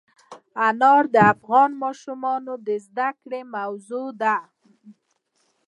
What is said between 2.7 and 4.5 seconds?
زده کړې موضوع ده.